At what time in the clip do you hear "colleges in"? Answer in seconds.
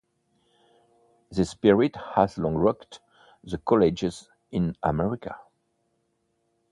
3.59-4.75